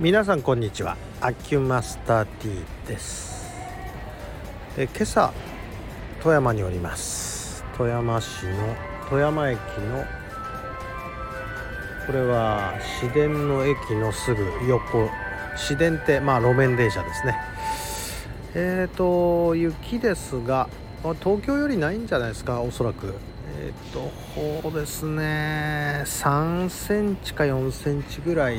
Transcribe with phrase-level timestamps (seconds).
[0.00, 0.96] 皆さんこんにちは。
[1.20, 2.50] アキュマスター T
[2.88, 3.48] です。
[4.76, 5.32] え今朝
[6.20, 7.64] 富山におります。
[7.78, 8.74] 富山市の
[9.08, 10.04] 富山駅の
[12.06, 15.08] これは市電の駅のすぐ横
[15.56, 17.36] 市電ってまあ路面電車ですね。
[18.54, 20.68] えーと雪ですが
[21.22, 23.14] 東京よりないんじゃないですかおそらく。
[23.60, 24.10] えっ、ー、と
[24.62, 28.58] そうですね3センチか4センチぐらい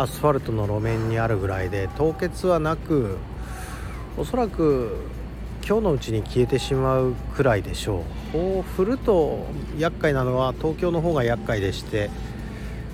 [0.00, 3.18] アスファルトの路面にあるぐらいで凍結はなく
[4.16, 4.96] おそらく
[5.62, 8.32] 今日のうちに消えてしまうくらいでしょう。
[8.32, 9.44] こう降ると
[9.76, 12.08] 厄介なのは東京の方が厄介でして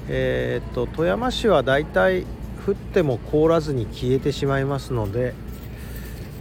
[0.09, 2.27] えー、っと富山市はだいたい
[2.66, 5.32] 降っても凍らずに消えてしまいますので、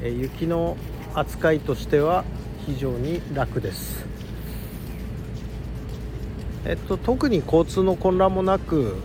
[0.02, 0.78] え雪の
[1.14, 2.26] 扱いとしては
[2.66, 4.04] 非常に楽です。
[6.66, 8.96] えっと特に交通の混乱もなく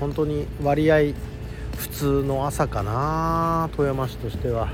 [0.00, 1.12] 本当に割合
[1.76, 4.68] 普通の朝かな富山市としては。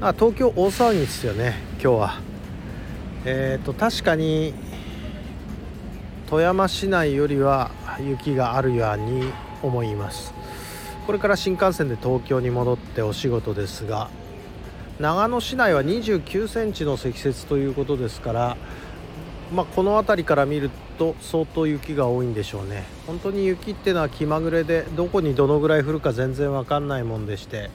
[0.00, 2.20] あ東京大騒ぎですよね今日は。
[3.24, 4.54] えっ、と確かに
[6.30, 7.70] 富山市内よりは
[8.00, 9.30] 雪があるように
[9.62, 10.32] 思います。
[11.06, 14.10] これから新幹線で東京に戻ってお仕事ですが
[15.00, 18.56] 長野市内は29センチの積雪ということですから
[19.52, 22.84] まあ、この辺りから見ると相当雪が多いんでしょうね。
[23.06, 27.70] 本当に雪っていうのは気まぐれでどこにどのぐらい降るか全然わかんないもんでして。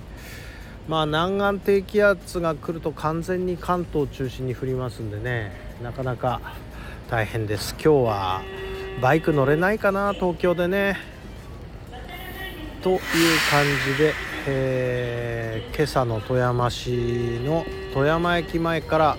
[0.87, 5.51] まあ南岸低気圧が来ると完全に関東を中心に降りますんでね。
[5.81, 6.41] なかなか
[7.09, 7.73] 大変です。
[7.73, 8.41] 今日は
[9.01, 10.97] バイク乗れないかな東京でね。
[12.83, 12.99] という
[13.49, 14.13] 感じで、
[14.45, 19.17] えー、今朝の富山市の富山駅前から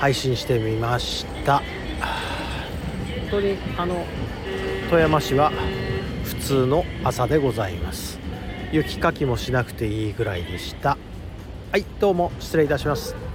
[0.00, 1.58] 配信してみました。
[1.58, 1.64] 本
[3.30, 4.06] 当にあの
[4.88, 5.52] 富山市は
[6.24, 8.18] 普通の朝でございます。
[8.72, 10.96] 雪かきもしなくていいぐらいでした。
[11.70, 13.29] はいどうも失礼いたします。